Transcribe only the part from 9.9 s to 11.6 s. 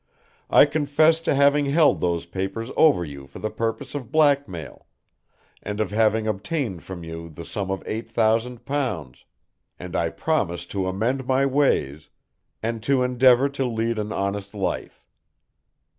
I promise to amend my